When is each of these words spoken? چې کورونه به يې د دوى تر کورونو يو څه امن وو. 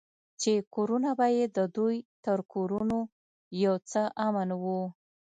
چې 0.41 0.51
کورونه 0.75 1.09
به 1.17 1.27
يې 1.35 1.45
د 1.57 1.59
دوى 1.75 1.97
تر 2.25 2.39
کورونو 2.53 2.99
يو 3.63 3.75
څه 3.89 4.01
امن 4.27 4.49
وو. 4.61 4.81